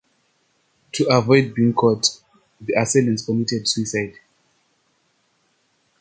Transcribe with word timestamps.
To 0.93 1.05
avoid 1.11 1.53
being 1.53 1.75
caught, 1.75 2.07
the 2.59 2.73
assailants 2.73 3.23
committed 3.23 3.67
suicide. 3.67 4.15